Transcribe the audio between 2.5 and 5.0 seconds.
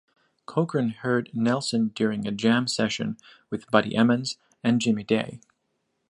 session with Buddy Emmons and